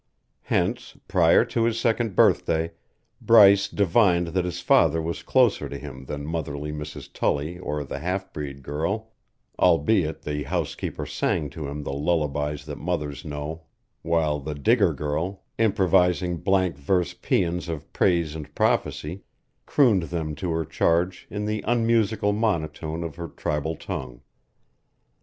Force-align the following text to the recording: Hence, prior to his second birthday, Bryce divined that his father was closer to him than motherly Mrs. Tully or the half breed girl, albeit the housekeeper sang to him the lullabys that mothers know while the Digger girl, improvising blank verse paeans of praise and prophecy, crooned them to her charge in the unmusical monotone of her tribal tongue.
Hence, 0.41 0.97
prior 1.07 1.45
to 1.45 1.65
his 1.65 1.79
second 1.79 2.15
birthday, 2.15 2.71
Bryce 3.21 3.67
divined 3.67 4.29
that 4.29 4.45
his 4.45 4.59
father 4.59 4.99
was 4.99 5.21
closer 5.21 5.69
to 5.69 5.77
him 5.77 6.05
than 6.05 6.25
motherly 6.25 6.71
Mrs. 6.71 7.13
Tully 7.13 7.59
or 7.59 7.83
the 7.83 7.99
half 7.99 8.33
breed 8.33 8.63
girl, 8.63 9.11
albeit 9.59 10.23
the 10.23 10.41
housekeeper 10.41 11.05
sang 11.05 11.51
to 11.51 11.67
him 11.67 11.83
the 11.83 11.93
lullabys 11.93 12.65
that 12.65 12.79
mothers 12.79 13.23
know 13.23 13.65
while 14.01 14.39
the 14.39 14.55
Digger 14.55 14.95
girl, 14.95 15.43
improvising 15.59 16.37
blank 16.37 16.79
verse 16.79 17.13
paeans 17.13 17.69
of 17.69 17.93
praise 17.93 18.35
and 18.35 18.55
prophecy, 18.55 19.21
crooned 19.67 20.03
them 20.09 20.33
to 20.33 20.49
her 20.49 20.65
charge 20.65 21.27
in 21.29 21.45
the 21.45 21.63
unmusical 21.67 22.33
monotone 22.33 23.03
of 23.03 23.17
her 23.17 23.27
tribal 23.27 23.75
tongue. 23.75 24.21